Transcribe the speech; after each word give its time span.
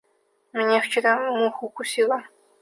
Меня 0.53 0.81
вчера 0.81 1.19
муха 1.35 1.63
укусила. 1.65 2.23